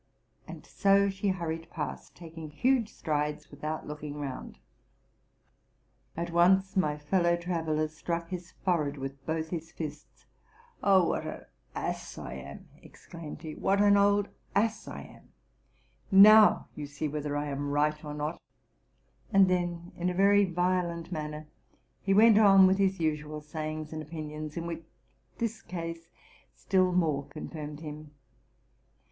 [0.47, 4.57] ''And so she hurried past, taking huge strides, without looking round.
[6.17, 11.51] At once my fel low traveller struck his forehead with both his fists:'* Oh, what
[11.75, 15.33] anass 1 am!'' exclaimed he, '* what an old ass Iam!
[16.09, 18.41] Now, you see whether I am right or not.''
[19.31, 21.45] And then, in a very violent manner,
[22.01, 24.83] he went on with his usual sayings and opinions, in which
[25.37, 26.09] this case
[26.55, 28.15] still more confirmed him.